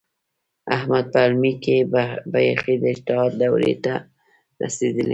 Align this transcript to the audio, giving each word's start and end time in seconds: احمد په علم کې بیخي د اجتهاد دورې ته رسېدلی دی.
احمد 0.75 1.05
په 1.13 1.19
علم 1.25 1.43
کې 1.63 1.77
بیخي 2.33 2.75
د 2.79 2.83
اجتهاد 2.93 3.31
دورې 3.41 3.73
ته 3.85 3.93
رسېدلی 4.61 4.95
دی. 5.07 5.09